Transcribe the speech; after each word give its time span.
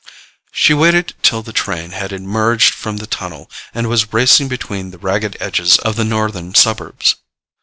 She 0.51 0.73
waited 0.73 1.13
till 1.21 1.43
the 1.43 1.53
train 1.53 1.91
had 1.91 2.11
emerged 2.11 2.73
from 2.73 2.97
the 2.97 3.05
tunnel 3.05 3.51
and 3.71 3.85
was 3.85 4.11
racing 4.11 4.47
between 4.47 4.89
the 4.89 4.97
ragged 4.97 5.37
edges 5.39 5.77
of 5.77 5.95
the 5.95 6.03
northern 6.03 6.55
suburbs. 6.55 7.17